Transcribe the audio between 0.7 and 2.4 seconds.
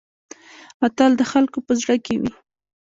اتل د خلکو په زړه کې وي